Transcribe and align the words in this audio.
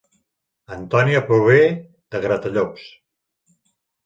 Antònia 0.75 1.21
prové 1.27 1.59
de 2.17 2.23
Gratallops 2.25 2.89